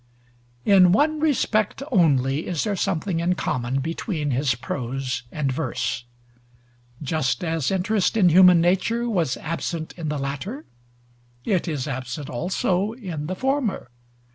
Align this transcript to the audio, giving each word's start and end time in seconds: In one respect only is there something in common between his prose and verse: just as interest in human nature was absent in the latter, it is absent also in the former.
In 0.65 0.91
one 0.93 1.19
respect 1.19 1.83
only 1.91 2.47
is 2.47 2.63
there 2.63 2.75
something 2.75 3.19
in 3.19 3.35
common 3.35 3.81
between 3.81 4.31
his 4.31 4.55
prose 4.55 5.21
and 5.31 5.51
verse: 5.51 6.05
just 7.03 7.43
as 7.43 7.69
interest 7.69 8.17
in 8.17 8.29
human 8.29 8.59
nature 8.59 9.07
was 9.07 9.37
absent 9.37 9.93
in 9.97 10.09
the 10.09 10.17
latter, 10.17 10.65
it 11.45 11.67
is 11.67 11.87
absent 11.87 12.31
also 12.31 12.93
in 12.93 13.27
the 13.27 13.35
former. 13.35 13.91